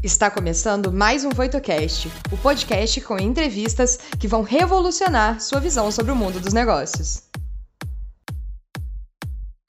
[0.00, 6.12] Está começando mais um VoitoCast, o podcast com entrevistas que vão revolucionar sua visão sobre
[6.12, 7.28] o mundo dos negócios.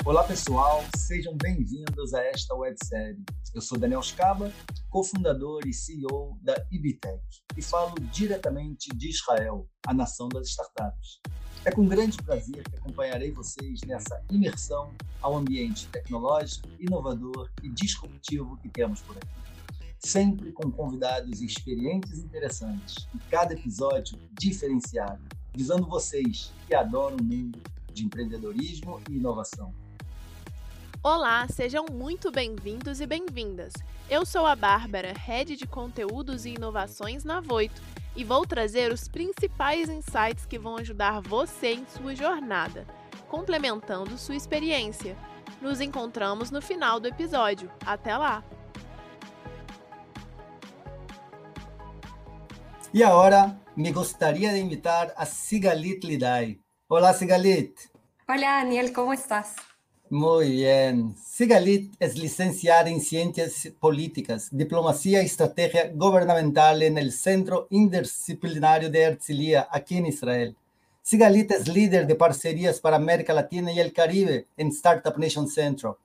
[0.06, 3.18] Olá pessoal, sejam bem-vindos a esta websérie.
[3.56, 4.54] Eu sou Daniel Scaba,
[4.88, 7.24] cofundador e CEO da Ibitec
[7.58, 11.20] e falo diretamente de Israel, a nação das startups.
[11.66, 14.94] É com grande prazer que acompanharei vocês nessa imersão
[15.24, 19.40] ao ambiente tecnológico, inovador e disruptivo que temos por aqui.
[20.00, 25.22] Sempre com convidados experientes e interessantes, e cada episódio diferenciado,
[25.54, 27.62] visando vocês que adoram o mundo
[27.92, 29.74] de empreendedorismo e inovação.
[31.04, 33.74] Olá, sejam muito bem-vindos e bem-vindas.
[34.10, 37.82] Eu sou a Bárbara, Head de Conteúdos e Inovações na Voito,
[38.16, 42.88] e vou trazer os principais insights que vão ajudar você em sua jornada,
[43.28, 45.18] complementando sua experiência.
[45.62, 47.70] Nos encontramos no final do episódio.
[47.86, 48.42] Até lá!
[52.92, 56.60] E agora, me gostaria de invitar a Sigalit Lidai.
[56.88, 57.78] Olá, Sigalit.
[58.28, 59.56] Hola, Daniel, ¿cómo estás?
[60.10, 61.16] Muy bien.
[61.24, 69.02] Sigalit es licenciada en Ciencias Políticas, Diplomacia y Estrategia Gubernamental en el Centro Interdisciplinario de
[69.04, 70.56] Herzliya, aquí en Israel.
[71.04, 76.00] Sigalit es líder de parcerías para América Latina y el Caribe en Startup Nation Centro.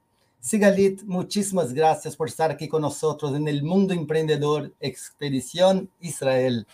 [0.45, 6.67] Sigalit, muchísimas gracias por estar aquí con nosotros en el Mundo Emprendedor Expedición Israel.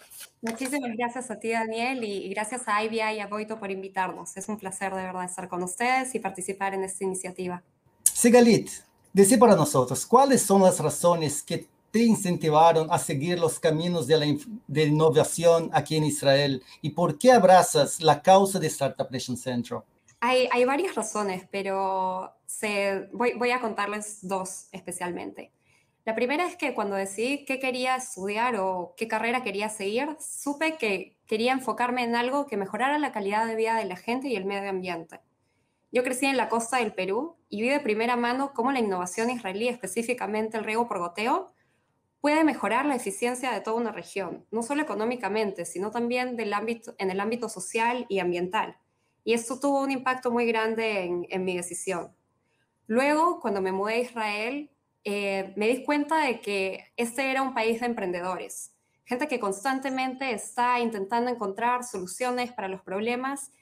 [0.42, 4.36] Muchísimas gracias a ti, Daniel, y gracias a IBI y a Boito por invitarnos.
[4.36, 7.62] Es un placer de verdad estar con ustedes y participar en esta iniciativa.
[8.02, 8.70] Sigalit,
[9.12, 14.16] dice para nosotros, ¿cuáles son las razones que te incentivaron a seguir los caminos de
[14.16, 14.26] la
[14.66, 19.84] de innovación aquí en Israel y por qué abrazas la causa de Startup Nation Centro?
[20.18, 25.52] Hay, hay varias razones, pero se, voy, a contarles dos especialmente.
[26.04, 30.76] La primera es que cuando decidí qué quería estudiar o qué carrera quería seguir, supe
[30.76, 34.36] que quería enfocarme en algo que mejorara la calidad de vida de la gente y
[34.36, 35.20] el medio ambiente.
[35.92, 39.30] Yo crecí en la costa del Perú y vi de primera mano cómo la innovación
[39.30, 41.52] israelí, específicamente el riego por goteo,
[42.20, 46.94] puede mejorar la eficiencia de toda una región, no solo económicamente, sino también del ámbito,
[46.98, 48.76] en el ámbito social y ambiental.
[49.22, 52.12] Y esto tuvo un impacto muy grande en mi decisión.
[52.90, 54.68] Luego, cuando me mudé a Israel,
[55.04, 58.72] eh, me di cuenta de que este era un país de emprendedores,
[59.04, 63.52] gente que constantemente está intentando encontrar soluciones para los problemas.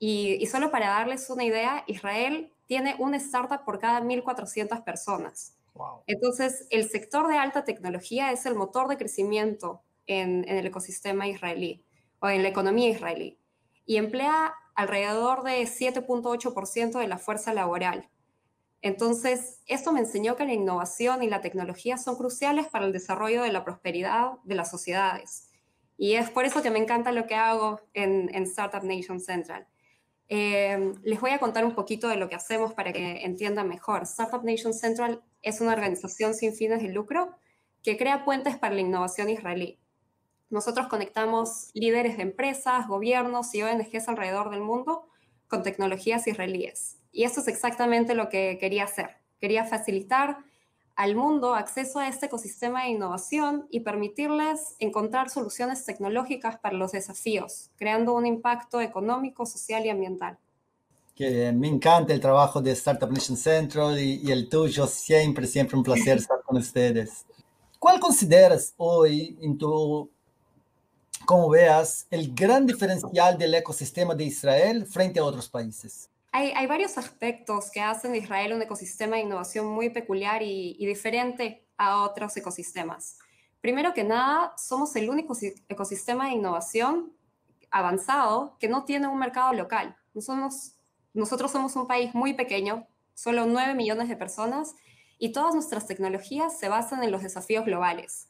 [0.00, 5.56] Y, y solo para darles una idea, Israel tiene una startup por cada 1.400 personas.
[5.74, 6.02] Wow.
[6.08, 11.28] Entonces, el sector de alta tecnología es el motor de crecimiento en, en el ecosistema
[11.28, 11.84] israelí
[12.18, 13.38] o en la economía israelí
[13.86, 18.08] y emplea alrededor de 7.8% de la fuerza laboral.
[18.82, 23.42] Entonces, esto me enseñó que la innovación y la tecnología son cruciales para el desarrollo
[23.42, 25.48] de la prosperidad de las sociedades.
[25.96, 29.68] Y es por eso que me encanta lo que hago en, Startup Nation Central.
[30.28, 34.02] Eh, les voy a contar un poquito de lo que hacemos para que entiendan mejor.
[34.02, 37.36] Startup Nation Central es una organización sin fines de lucro
[37.84, 39.78] que crea puentes para la innovación israelí.
[40.50, 45.06] Nosotros conectamos líderes de empresas, gobiernos y ONGs alrededor del mundo
[45.46, 47.01] con tecnologías israelíes.
[47.12, 49.10] Y eso es exactamente lo que quería hacer.
[49.40, 50.38] Quería facilitar
[50.96, 56.92] al mundo acceso a este ecosistema de innovación y permitirles encontrar soluciones tecnológicas para los
[56.92, 60.38] desafíos, creando un impacto económico, social y ambiental.
[61.14, 65.76] Que me encanta el trabajo de Startup Nation Central y, y el tuyo, siempre, siempre
[65.76, 67.26] un placer estar con ustedes.
[67.78, 70.10] ¿Cuál consideras hoy, en tu,
[71.26, 76.08] como veas, el gran diferencial del ecosistema de Israel frente a otros países?
[76.32, 80.76] Hay, hay, varios aspectos que hacen de Israel un ecosistema de innovación muy peculiar y,
[80.78, 83.18] y, diferente a otros ecosistemas.
[83.60, 85.36] Primero que nada, somos el único
[85.68, 87.12] ecosistema de innovación
[87.70, 89.96] avanzado que no tiene un mercado local.
[90.14, 94.74] Nosotros somos un país muy pequeño, solo 9 millones de personas,
[95.18, 98.28] y todas nuestras tecnologías se basan en los desafíos globales.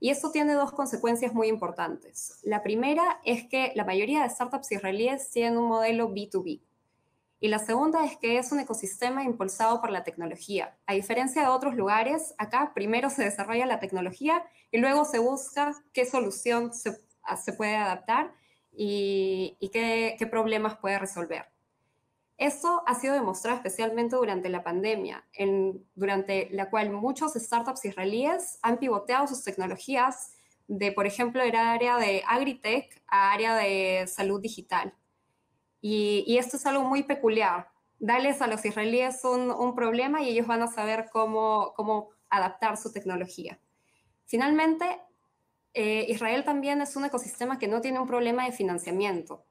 [0.00, 2.40] Y eso tiene dos consecuencias muy importantes.
[2.42, 6.60] La primera es que la mayoría de startups israelíes tienen un modelo B2B,
[7.42, 10.76] y la segunda es que es un ecosistema impulsado por la tecnología.
[10.86, 15.74] A diferencia de otros lugares, acá primero se desarrolla la tecnología y luego se busca
[15.92, 17.00] qué solución se,
[17.44, 18.32] se puede adaptar
[18.70, 21.46] y, qué, problemas puede resolver.
[22.38, 25.26] Esto ha sido demostrado especialmente durante la pandemia,
[25.96, 30.36] durante la cual muchos startups israelíes han pivoteado sus tecnologías
[30.68, 34.94] de, por ejemplo, el área de agritech a área de salud digital.
[35.82, 37.68] Y, y, esto es algo muy peculiar.
[37.98, 43.58] Darles a los israelíes un, problema y ellos van a saber cómo, adaptar su tecnología.
[44.26, 45.00] Finalmente,
[45.74, 49.44] eh, Israel también es un ecosistema que no tiene un problema de financiamiento.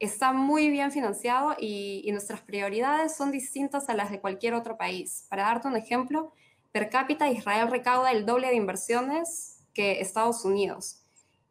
[0.00, 5.26] Está muy bien financiado y, nuestras prioridades son distintas a las de cualquier otro país.
[5.30, 6.32] Para darte un ejemplo,
[6.72, 11.02] per cápita Israel recauda el doble de inversiones que Estados Unidos.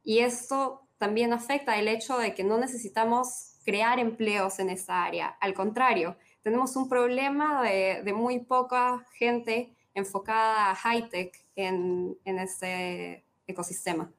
[0.03, 5.37] Y esto también afecta el hecho de que no necesitamos crear empleos en esta área.
[5.39, 13.23] Al contrario, tenemos un problema de, muy poca gente enfocada a high-tech en, en este
[13.47, 14.09] ecosistema.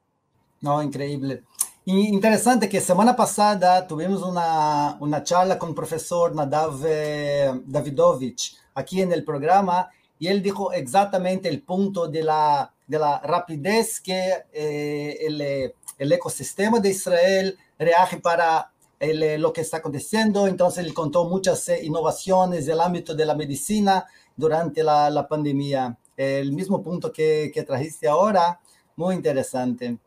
[0.61, 1.43] No, increíble.
[1.85, 9.03] interesante que semana pasada tuvimos una, una charla con el profesor Nadav eh, Davidovich aquí
[9.03, 14.45] en el programa y él dijo exactamente el punto de la, de la rapidez que
[14.53, 18.72] eh, el, el, ecosistema de Israel reage para
[19.03, 20.47] el, lo que está aconteciendo.
[20.47, 24.07] Entonces él contó muchas eh, innovaciones del ámbito de la medicina
[24.37, 25.99] durante la, la pandemia.
[26.17, 28.61] El mismo punto que, que trajiste ahora
[28.95, 29.99] muy interesante.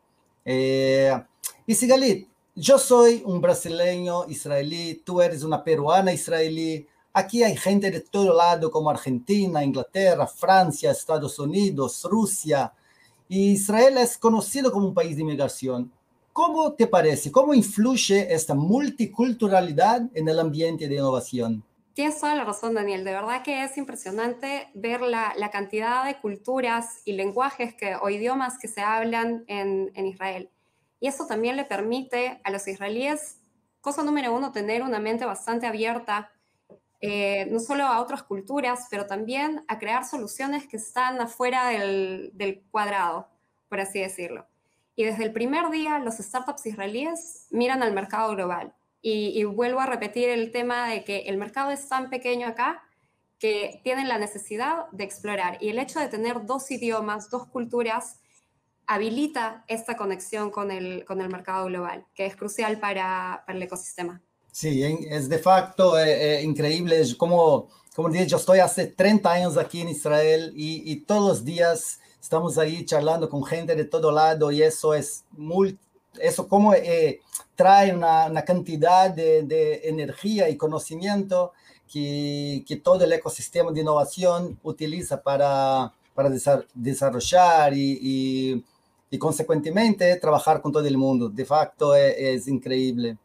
[0.45, 1.11] Eh,
[1.67, 6.87] y Sigalit, yo soy un brasileño israelí, tú eres una peruana israelí.
[7.11, 12.71] Aquí hay gente de todo lado, como Argentina, Inglaterra, Francia, Estados Unidos, Rusia.
[13.27, 15.91] Y Israel es conocido como un país de inmigración.
[16.35, 17.31] ¿Cómo te parece?
[17.31, 21.63] ¿Cómo influye esta multiculturalidad en el ambiente de innovación?
[21.93, 23.05] Tienes toda la razón, Daniel.
[23.05, 28.57] De verdad que es impresionante ver la, cantidad de culturas y lenguajes que, o idiomas
[28.57, 30.49] que se hablan en, Israel.
[30.99, 33.37] Y eso también le permite a los israelíes,
[33.79, 36.33] cosa número uno, tener una mente bastante abierta,
[36.99, 42.31] eh, no solo a otras culturas, pero también a crear soluciones que están afuera del,
[42.33, 43.29] del cuadrado,
[43.69, 44.45] por así decirlo.
[44.95, 49.85] Y desde el primer día, los startups israelíes miran al mercado global y, vuelvo a
[49.85, 52.81] repetir el tema de que el mercado es tan pequeño acá
[53.37, 55.59] que tienen la necesidad de explorar.
[55.61, 58.19] Y el hecho de tener dos idiomas, dos culturas,
[58.87, 63.63] habilita esta conexión con el, con el mercado global, que es crucial para, para el
[63.63, 64.23] ecosistema.
[64.55, 67.03] Sí, es de facto eh, eh, increíble.
[67.17, 71.99] Como, como dije, yo estoy hace 30 años aquí en Israel y, todos los días
[72.21, 75.77] estamos ahí charlando con gente de todo lado y eso es muy,
[76.21, 77.19] eso como eh,
[77.55, 81.51] trae una, cantidad de, energía y conocimiento
[81.91, 86.29] que, todo el ecosistema de innovación utiliza para, para
[86.73, 88.63] desarrollar y,
[89.11, 91.27] y, consecuentemente trabajar con todo el mundo.
[91.27, 93.17] De facto es increíble.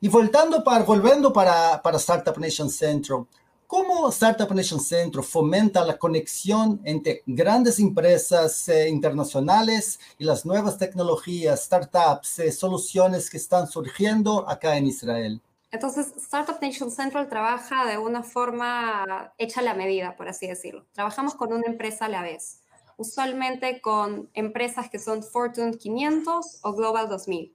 [0.00, 3.26] Y voltando para, volviendo para, para Startup Nation Central,
[3.68, 10.78] ¿Cómo Startup Nation Centro fomenta la conexión entre grandes empresas eh, internacionales y las nuevas
[10.78, 15.42] tecnologías, startups, eh, soluciones que están surgiendo acá en Israel?
[15.70, 20.86] Entonces, Startup Nation Central trabaja de una forma hecha a la medida, por así decirlo.
[20.94, 22.62] Trabajamos con una empresa a la vez,
[22.96, 27.54] usualmente con empresas que son Fortune 500 o Global 2000.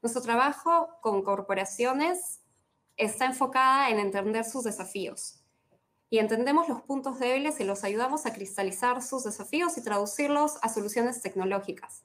[0.00, 2.40] Nuestro trabajo con corporaciones
[2.96, 5.40] está enfocada en entender sus desafíos
[6.10, 10.68] y entendemos los puntos débiles y los ayudamos a cristalizar sus desafíos y traducirlos a
[10.68, 12.04] soluciones tecnológicas.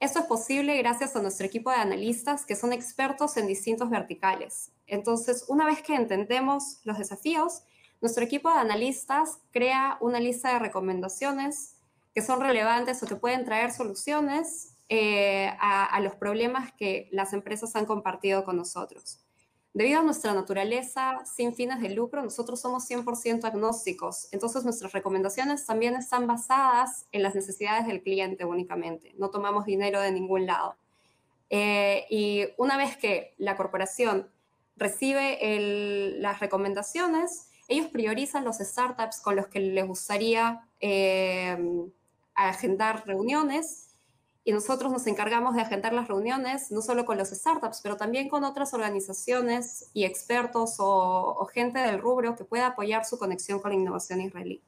[0.00, 4.72] Esto es posible gracias a nuestro equipo de analistas que son expertos en distintos verticales.
[4.88, 7.62] Entonces, una vez que entendemos los desafíos,
[8.00, 11.76] nuestro equipo de analistas crea una lista de recomendaciones
[12.12, 17.32] que son relevantes o que pueden traer soluciones eh, a, a los problemas que las
[17.32, 19.20] empresas han compartido con nosotros.
[19.72, 25.64] Debido a nuestra naturaleza sin fines de lucro, nosotros somos 100% agnósticos, entonces nuestras recomendaciones
[25.64, 30.76] también están basadas en las necesidades del cliente únicamente, no tomamos dinero de ningún lado.
[31.48, 34.28] Eh, y una vez que la corporación
[34.76, 35.38] recibe
[36.20, 41.56] las recomendaciones, ellos priorizan los startups con los que les gustaría eh,
[42.34, 43.91] agendar reuniones
[44.44, 48.28] y nosotros nos encargamos de agendar las reuniones, no solo con los startups, pero también
[48.28, 53.70] con otras organizaciones y expertos o, gente del rubro que pueda apoyar su conexión con
[53.70, 54.60] la innovación israelí.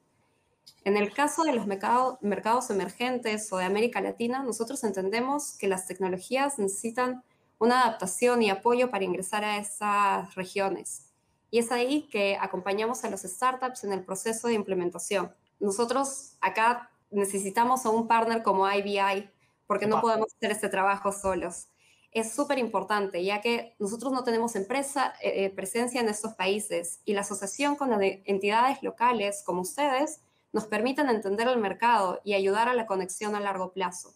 [0.85, 5.67] En el caso de los mercado, mercados emergentes o de América Latina, nosotros entendemos que
[5.67, 7.23] las tecnologías necesitan
[7.59, 11.07] una adaptación y apoyo para ingresar a esas regiones.
[11.51, 15.33] Y es ahí que acompañamos a los startups en el proceso de implementación.
[15.59, 19.29] Nosotros acá necesitamos a un partner como IBI
[19.67, 21.67] porque no podemos hacer este trabajo solos.
[22.11, 27.01] Es súper importante, ya que nosotros no tenemos empresa, eh, eh, presencia en estos países
[27.03, 30.21] y la asociación con entidades locales como ustedes
[30.53, 34.13] nos permiten entender el mercado y ayudar a la conexión a largo plazo.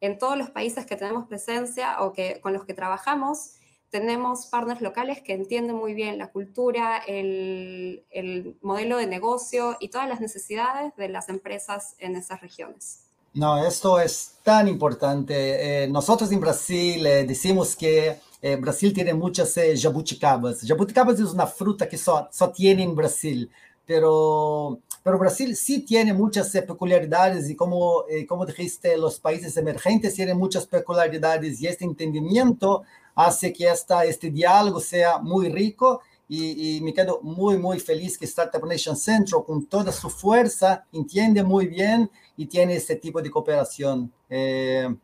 [0.00, 3.56] En todos los países que tenemos presencia o que, con los que trabajamos,
[3.90, 9.88] tenemos partners locales que entienden muy bien la cultura, el, el modelo de negocio y
[9.88, 13.03] todas las necesidades de las empresas en esas regiones.
[13.34, 15.84] No, esto es tan importante.
[15.84, 20.60] Eh, nosotros en Brasil eh, decimos que eh, Brasil tiene muchas jabuticabas.
[20.66, 23.50] Jabuticabas es una fruta que solo tiene en Brasil,
[23.84, 30.36] pero, pero Brasil sí tiene muchas peculiaridades y como, como dijiste, los países emergentes tienen
[30.38, 32.84] muchas peculiaridades y este entendimiento
[33.16, 38.24] hace que esta, este diálogo sea muy rico y, me quedo muy, muy feliz que
[38.24, 43.30] Startup Nation Central, con toda su fuerza, entiende muy bien y tiene este tipo de
[43.30, 44.10] cooperación.
[44.28, 44.94] Eh,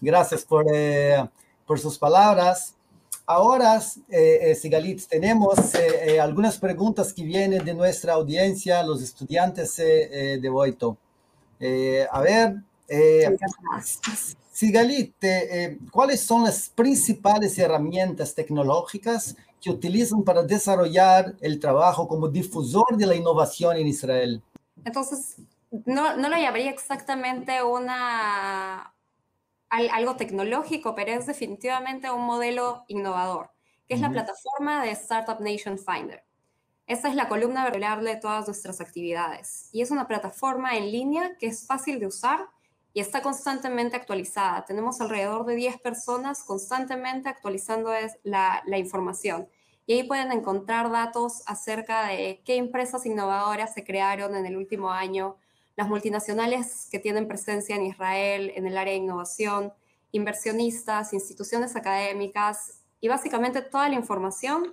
[0.00, 1.28] gracias por, eh,
[1.66, 2.74] por sus palabras.
[3.26, 5.56] Ahora, eh, Sigalit, tenemos
[6.20, 10.96] algunas preguntas que vienen de nuestra audiencia, los estudiantes de Boito.
[12.10, 12.56] a ver,
[14.52, 15.14] Sigalit,
[15.92, 23.06] ¿cuáles son las principales herramientas tecnológicas que utilizan para desarrollar el trabajo como difusor de
[23.06, 24.42] la innovación en Israel?
[24.84, 25.36] Entonces,
[25.70, 28.94] no, no lo llamaría exactamente una,
[29.68, 33.50] algo tecnológico, pero es definitivamente un modelo innovador,
[33.86, 36.24] que es la plataforma de Startup Nation Finder.
[36.86, 41.36] Esa es la columna vertebral de todas nuestras actividades y es una plataforma en línea
[41.38, 42.48] que es fácil de usar
[42.92, 44.64] y está constantemente actualizada.
[44.64, 47.92] Tenemos alrededor de 10 personas constantemente actualizando
[48.22, 49.48] la, información
[49.86, 54.90] y ahí pueden encontrar datos acerca de qué empresas innovadoras se crearon en el último
[54.90, 55.36] año,
[55.76, 59.72] las multinacionales que tienen presencia en Israel en el área de innovación,
[60.12, 64.70] inversionistas, instituciones académicas y básicamente toda la información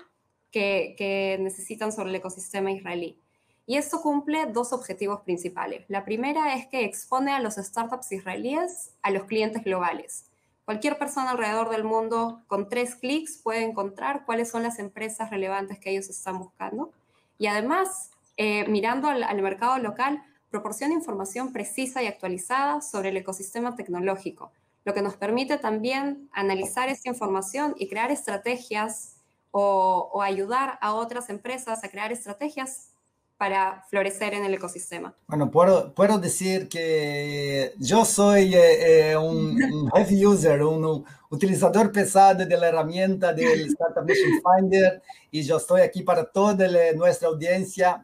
[0.51, 3.21] que, necesitan sobre el ecosistema israelí.
[3.67, 5.85] Y esto cumple dos objetivos principales.
[5.87, 10.25] La primera es que expone a los startups israelíes a los clientes globales.
[10.65, 15.77] Cualquier persona alrededor del mundo con tres clics puede encontrar cuáles son las empresas relevantes
[15.79, 16.91] que ellos están buscando.
[17.37, 23.75] Y además, eh, mirando al mercado local, proporciona información precisa y actualizada sobre el ecosistema
[23.75, 24.51] tecnológico,
[24.85, 29.17] lo que nos permite también analizar esta información y crear estrategias
[29.51, 32.89] o, ayudar a otras empresas a crear estrategias
[33.37, 35.13] para florecer en el ecosistema.
[35.27, 39.57] Bueno, puedo, puedo decir que yo soy eh, eh, un,
[39.95, 45.81] heavy user, un, utilizador pesado de la herramienta del Startup Mission Finder y yo estoy
[45.81, 48.03] aquí para toda nuestra audiencia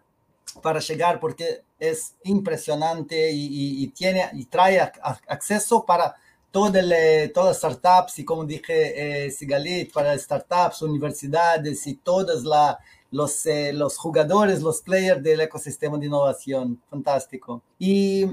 [0.62, 4.80] para llegar porque es impresionante y, tiene y trae
[5.28, 6.16] acceso para
[6.52, 12.44] todas las startups y como dije, eh, Sigalit, para startups, universidades y todos
[13.14, 16.82] los, eh, los jugadores, los players del ecosistema de innovación.
[16.90, 17.62] Fantástico.
[17.80, 18.26] Y,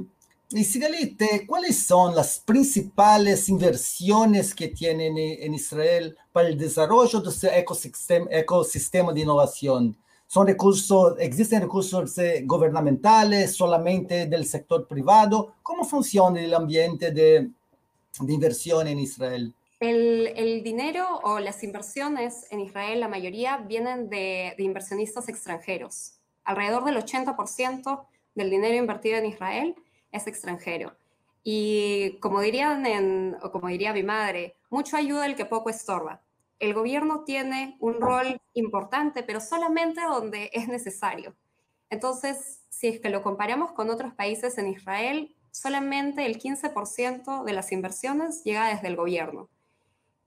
[0.50, 7.20] y Sigalit, eh, ¿cuáles son las principales inversiones que tienen en Israel para el desarrollo
[7.20, 9.96] de ese ecosistema, ecosistema de innovación?
[10.30, 15.54] son recursos, existen recursos eh, gubernamentales, solamente del sector privado.
[15.60, 17.50] ¿Cómo funciona el ambiente de,
[18.20, 19.52] de inversión en Israel?
[19.80, 26.18] El, dinero o las inversiones en Israel, la mayoría vienen de, inversionistas extranjeros.
[26.44, 29.74] Alrededor del 80% del dinero invertido en Israel
[30.12, 30.94] es extranjero.
[31.42, 36.20] Y como dirían o como diría mi madre, mucho ayuda el que poco estorba
[36.60, 41.34] el gobierno tiene un rol importante, pero solamente donde es necesario.
[41.88, 47.52] Entonces, si es que lo comparamos con otros países en Israel, solamente el 15% de
[47.52, 49.48] las inversiones llega desde el gobierno.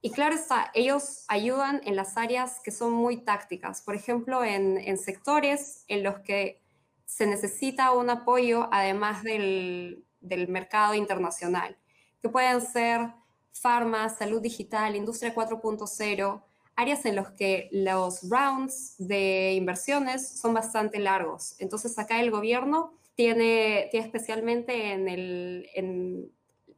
[0.04, 0.36] Y claro
[0.74, 6.18] ellos ayudan en las áreas que son muy tácticas, por ejemplo, en, sectores en los
[6.18, 6.60] que
[7.06, 11.78] se necesita un apoyo además del, del mercado internacional,
[12.20, 13.14] que pueden ser
[13.54, 16.42] farma, salud digital, industria 4.0,
[16.76, 21.54] áreas en los que los rounds de inversiones son bastante largos.
[21.60, 26.30] Entonces acá el gobierno tiene, tiene especialmente en el, en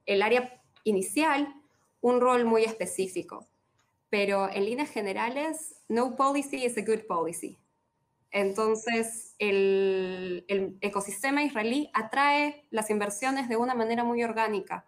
[0.04, 1.52] el área inicial
[2.06, 3.46] un rol muy específico.
[4.10, 7.58] Pero en líneas generales, no policy is a good policy.
[8.30, 14.86] Entonces, el, el ecosistema israelí atrae las inversiones de una manera muy orgánica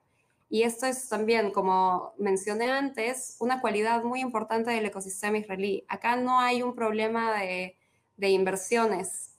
[0.51, 5.85] y esto es también, como mencioné antes, una cualidad muy importante del ecosistema israelí.
[5.89, 7.77] Acá no hay un problema de,
[8.17, 9.35] de inversiones.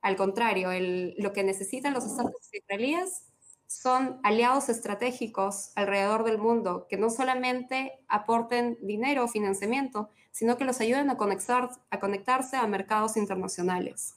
[0.00, 0.70] Al contrario,
[1.18, 3.24] lo que necesitan los startups israelíes
[3.66, 10.64] son aliados estratégicos alrededor del mundo que no solamente aporten dinero o financiamiento, sino que
[10.64, 14.16] los ayuden a, conectar, a conectarse a mercados internacionales.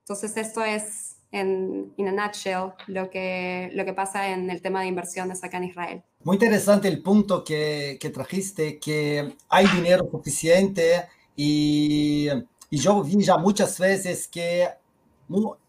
[0.00, 4.82] Entonces, esto es en in a nutshell lo que, lo que pasa en el tema
[4.82, 6.02] de inversiones acá en Israel.
[6.24, 12.28] Muy interesante el punto que, que trajiste, que hay dinero suficiente y,
[12.68, 14.68] y, yo vi ya muchas veces que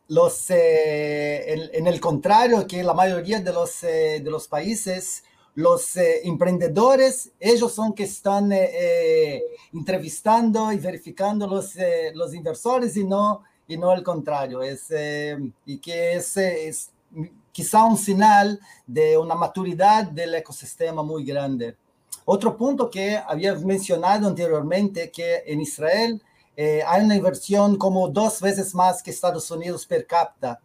[0.07, 5.23] los, eh, en, en, el contrario que la mayoría de los, eh, de los países,
[5.55, 11.75] los eh, emprendedores, ellos son que están eh, eh, entrevistando y verificando los,
[12.15, 14.63] los inversores y no, y no el contrario.
[14.63, 14.87] Es,
[15.65, 16.91] y que es, es
[17.51, 21.77] quizá un señal de una maturidad del ecosistema muy grande.
[22.25, 26.21] Otro punto que había mencionado anteriormente, que en Israel
[26.55, 30.59] eh, hay una inversión como dos veces más que Estados Unidos per cápita.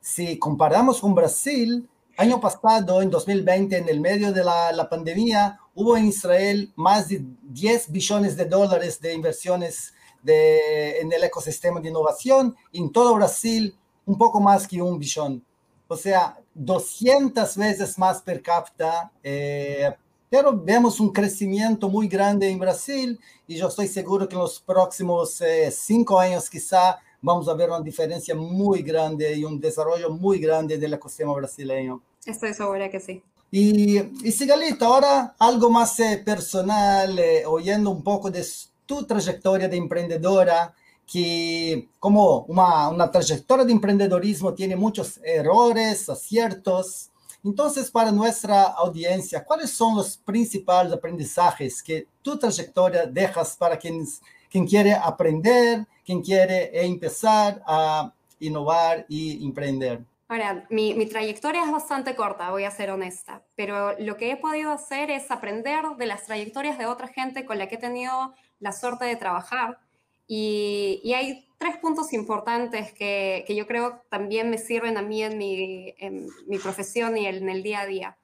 [0.00, 5.58] Si comparamos con Brasil, año pasado, en 2020, en el medio de la, la pandemia,
[5.74, 11.80] hubo en Israel más de 10 billones de dólares de inversiones de, en el ecosistema
[11.80, 12.56] de innovación.
[12.72, 15.44] En todo Brasil, un poco más que un billón.
[15.88, 19.12] O sea, 200 veces más per cápita.
[19.22, 19.94] Eh,
[20.34, 24.58] pero vemos un crecimiento muy grande en Brasil y yo estoy seguro que en los
[24.58, 30.10] próximos eh, cinco años quizá vamos a ver una diferencia muy grande y un desarrollo
[30.10, 32.02] muy grande del ecosistema brasileño.
[32.26, 33.22] Estoy segura que sí.
[33.52, 38.44] Y, y Sigalita, ahora algo más eh, personal, eh, oyendo un poco de
[38.86, 40.74] tu trayectoria de emprendedora,
[41.06, 47.12] que como una, una trayectoria de emprendedorismo tiene muchos errores, aciertos.
[47.44, 54.06] Entonces, para nuestra audiencia, ¿cuáles son los principales aprendizajes que tu trayectoria dejas para quien,
[54.50, 58.10] quien quiere aprender, quien quiere empezar a
[58.40, 60.02] innovar y emprender?
[60.26, 64.36] Ahora, mi, mi, trayectoria es bastante corta, voy a ser honesta, pero lo que he
[64.38, 68.34] podido hacer es aprender de las trayectorias de otra gente con la que he tenido
[68.58, 69.78] la suerte de trabajar.
[70.26, 75.38] Y, hay tres puntos importantes que, que, yo creo también me sirven a mí en
[75.38, 78.16] mi, en mi profesión y en el día a día.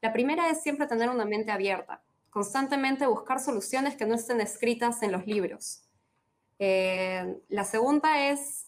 [0.00, 5.02] La primera es siempre tener una mente abierta, constantemente buscar soluciones que no estén escritas
[5.02, 5.82] en los libros.
[6.60, 8.66] Eh, la segunda es,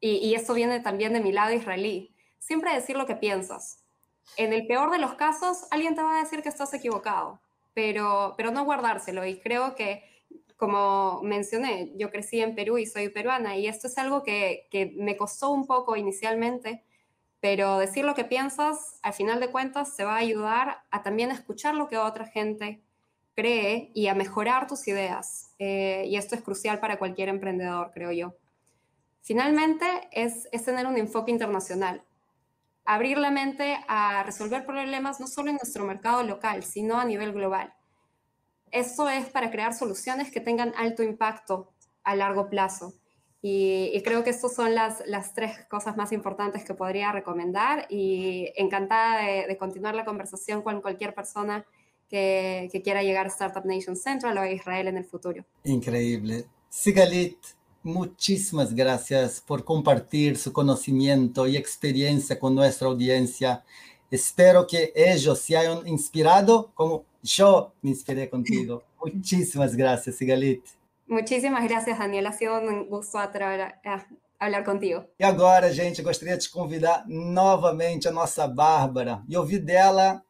[0.00, 3.80] y, y esto viene también de mi lado israelí, siempre decir lo que piensas.
[4.36, 7.40] En el peor de los casos, alguien te va a decir que estás equivocado,
[7.74, 9.24] pero, pero no guardárselo.
[9.26, 10.13] Y creo que
[10.56, 15.16] como mencioné, yo crecí en Perú y soy peruana y esto es algo que, me
[15.16, 16.84] costó un poco inicialmente,
[17.40, 21.30] pero decir lo que piensas, al final de cuentas, te va a ayudar a también
[21.30, 22.82] escuchar lo que otra gente
[23.34, 25.52] cree y a mejorar tus ideas.
[25.58, 28.34] Eh, y esto es crucial para cualquier emprendedor, creo yo.
[29.22, 32.04] Finalmente, es tener un enfoque internacional.
[32.84, 37.32] Abrir la mente a resolver problemas no solo en nuestro mercado local, sino a nivel
[37.32, 37.74] global
[38.74, 42.92] eso es para crear soluciones que tengan alto impacto a largo plazo.
[43.40, 45.02] Y, creo que estas son las,
[45.34, 51.14] tres cosas más importantes que podría recomendar y encantada de, continuar la conversación con cualquier
[51.14, 51.64] persona
[52.08, 55.44] que, que, quiera llegar a Startup Nation Central o a Israel en el futuro.
[55.64, 56.46] Increíble.
[56.70, 57.36] Sigalit,
[57.82, 63.62] muchísimas gracias por compartir su conocimiento y experiencia con nuestra audiencia.
[64.10, 68.82] Espero que ellos se hayan inspirado como yo me inspiré contigo.
[69.02, 70.62] Muchísimas gracias, Sigalit.
[71.06, 72.26] Muchísimas gracias, Daniel.
[72.26, 75.04] Ha sido um gosto hablar contigo.
[75.18, 80.22] E agora, gente, gostaria de convidar novamente a nossa Bárbara e ouvir dela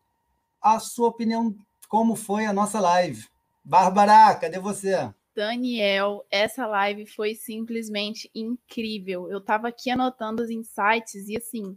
[0.61, 1.55] a sua opinião,
[1.89, 3.27] como foi a nossa live.
[3.65, 5.13] Bárbara, cadê você?
[5.35, 9.29] Daniel, essa live foi simplesmente incrível.
[9.29, 11.77] Eu estava aqui anotando os insights e assim,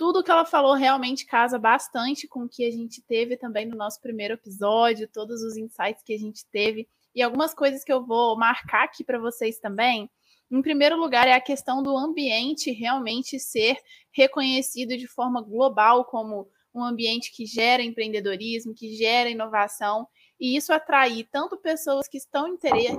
[0.00, 3.76] tudo que ela falou realmente casa bastante com o que a gente teve também no
[3.76, 8.02] nosso primeiro episódio, todos os insights que a gente teve e algumas coisas que eu
[8.02, 10.10] vou marcar aqui para vocês também.
[10.50, 13.76] Em primeiro lugar, é a questão do ambiente realmente ser
[14.10, 20.08] reconhecido de forma global como um ambiente que gera empreendedorismo, que gera inovação,
[20.40, 22.48] e isso atrair tanto pessoas que estão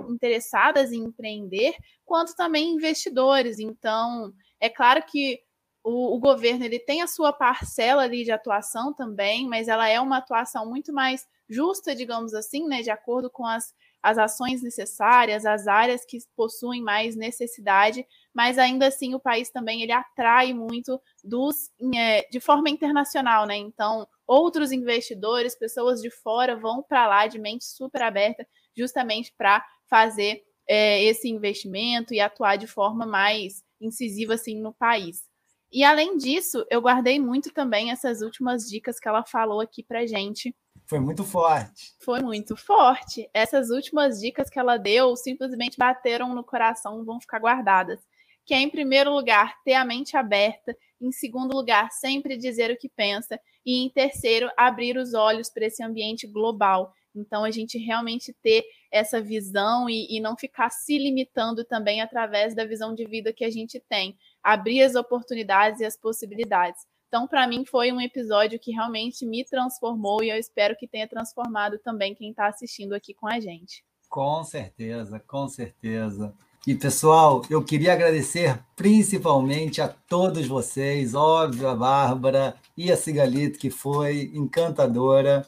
[0.08, 1.74] interessadas em empreender,
[2.06, 3.58] quanto também investidores.
[3.58, 5.42] Então, é claro que
[5.84, 10.00] o, o, governo ele tem a sua parcela ali de atuação também, mas ela é
[10.00, 15.46] uma atuação muito mais justa, digamos assim, né, de acordo com as, as ações necessárias,
[15.46, 21.02] as áreas que possuem mais necessidade, mas ainda assim o país também ele atrai muito
[21.24, 23.58] dos é, de forma internacional, né?
[23.58, 29.64] Então, outros investidores, pessoas de fora vão para lá de mente super aberta, justamente para
[29.90, 35.31] fazer é, esse investimento e atuar de forma mais incisiva assim no país.
[35.72, 40.06] E além disso, eu guardei muito também essas últimas dicas que ela falou aqui pra
[40.06, 40.54] gente.
[40.86, 41.94] Foi muito forte.
[42.04, 43.30] Foi muito forte.
[43.34, 48.00] Essas últimas dicas que ela deu simplesmente bateram no coração, vão ficar guardadas.
[48.46, 50.76] Que é, em primeiro lugar, ter a mente aberta.
[51.00, 53.40] Em segundo lugar, sempre dizer o que pensa.
[53.66, 56.94] E em terceiro, abrir os olhos para esse ambiente global.
[57.16, 62.56] Então, a gente realmente ter essa visão e, e, não ficar se limitando também através
[62.56, 66.86] da visão de vida que a gente tem, abrir as oportunidades e as possibilidades.
[67.08, 71.08] Então, para mim, foi um episódio que realmente me transformou e eu espero que tenha
[71.08, 73.84] transformado também quem está assistindo aqui com a gente.
[74.10, 76.34] Com certeza, com certeza.
[76.66, 83.58] E pessoal, eu queria agradecer principalmente a todos vocês, óbvio, a Bárbara e a Cigalito,
[83.58, 85.46] que foi encantadora.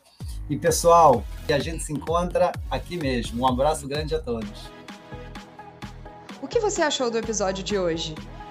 [0.50, 3.44] E pessoal, a gente se encontra aqui mesmo.
[3.44, 4.70] Um abraço grande a todos.
[6.42, 8.16] O que você achou do episódio de hoje?